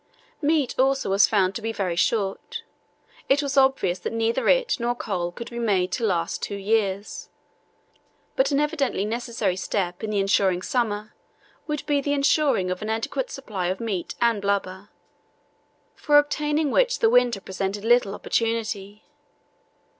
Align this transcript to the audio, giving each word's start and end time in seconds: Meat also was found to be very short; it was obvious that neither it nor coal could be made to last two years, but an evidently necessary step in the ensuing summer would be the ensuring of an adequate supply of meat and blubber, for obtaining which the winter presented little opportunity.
Meat 0.41 0.73
also 0.79 1.11
was 1.11 1.27
found 1.27 1.53
to 1.53 1.61
be 1.61 1.71
very 1.71 1.95
short; 1.95 2.63
it 3.29 3.43
was 3.43 3.55
obvious 3.55 3.99
that 3.99 4.11
neither 4.11 4.49
it 4.49 4.79
nor 4.79 4.95
coal 4.95 5.31
could 5.31 5.51
be 5.51 5.59
made 5.59 5.91
to 5.91 6.03
last 6.03 6.41
two 6.41 6.55
years, 6.55 7.29
but 8.35 8.49
an 8.49 8.59
evidently 8.59 9.05
necessary 9.05 9.55
step 9.55 10.03
in 10.03 10.09
the 10.09 10.19
ensuing 10.19 10.63
summer 10.63 11.13
would 11.67 11.85
be 11.85 12.01
the 12.01 12.13
ensuring 12.13 12.71
of 12.71 12.81
an 12.81 12.89
adequate 12.89 13.29
supply 13.29 13.67
of 13.67 13.79
meat 13.79 14.15
and 14.19 14.41
blubber, 14.41 14.89
for 15.95 16.17
obtaining 16.17 16.71
which 16.71 16.97
the 16.97 17.07
winter 17.07 17.39
presented 17.39 17.85
little 17.85 18.15
opportunity. 18.15 19.03